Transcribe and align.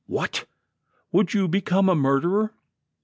"What! 0.07 0.45
Would 1.11 1.35
you 1.35 1.47
become 1.47 1.87
a 1.87 1.93
murderer 1.93 2.55